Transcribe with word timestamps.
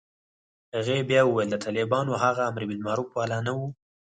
هغې 0.75 0.97
بيا 1.09 1.21
وويل 1.25 1.47
د 1.51 1.55
طالبانو 1.65 2.13
هغه 2.23 2.41
امربالمعروف 2.51 3.09
والا 3.15 3.39
نه 3.45 3.51
و. 3.57 3.59